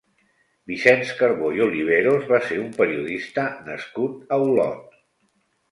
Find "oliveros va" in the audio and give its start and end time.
1.67-2.41